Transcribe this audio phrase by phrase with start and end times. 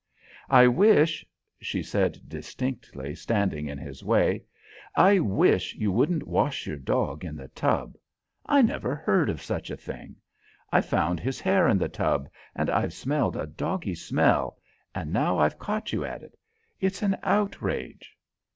[0.49, 1.23] "I wish,"
[1.59, 4.43] she said distinctly, standing in his way,
[4.95, 7.95] "I wish you wouldn't wash your dog in the tub.
[8.43, 10.15] I never heard of such a thing!
[10.71, 14.57] I've found his hair in the tub, and I've smelled a doggy smell,
[14.95, 16.35] and now I've caught you at it.
[16.79, 18.17] It's an outrage!"